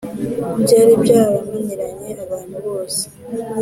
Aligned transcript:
byali 0.61 0.93
byarananiranye 1.03 2.09
abantu 2.23 2.57
bose 2.65 3.03